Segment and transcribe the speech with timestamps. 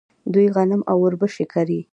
[0.33, 1.79] دوی غنم او وربشې کري.